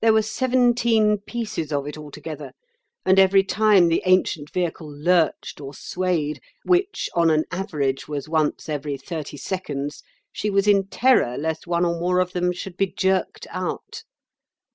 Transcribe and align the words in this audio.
There 0.00 0.14
were 0.14 0.22
seventeen 0.22 1.18
pieces 1.18 1.74
of 1.74 1.86
it 1.86 1.98
altogether, 1.98 2.52
and 3.04 3.18
every 3.18 3.44
time 3.44 3.88
the 3.88 4.00
ancient 4.06 4.48
vehicle 4.50 4.90
lurched 4.90 5.60
or 5.60 5.74
swayed, 5.74 6.40
which 6.64 7.10
on 7.12 7.28
an 7.28 7.44
average 7.50 8.08
was 8.08 8.30
once 8.30 8.70
every 8.70 8.96
thirty 8.96 9.36
seconds, 9.36 10.02
she 10.32 10.48
was 10.48 10.66
in 10.66 10.86
terror 10.86 11.36
lest 11.36 11.66
one 11.66 11.84
or 11.84 12.00
more 12.00 12.20
of 12.20 12.32
them 12.32 12.50
should 12.50 12.78
be 12.78 12.86
jerked 12.86 13.46
out. 13.50 14.04